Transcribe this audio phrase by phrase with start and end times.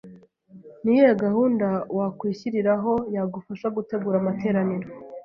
[0.83, 1.67] Ni iyihe gahunda
[1.97, 4.87] wakwishyiriraho yagufasha gutegura amateraniro